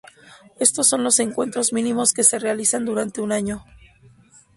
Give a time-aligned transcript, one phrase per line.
[0.59, 3.63] Estos son los encuentros mínimos que se realizan durante un año.